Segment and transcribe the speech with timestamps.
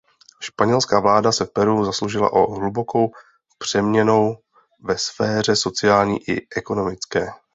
[0.41, 3.11] Španělská vláda se v Peru zasloužila o hlubokou
[3.57, 4.37] přeměnou
[4.83, 7.29] ve sféře sociální i ekonomické.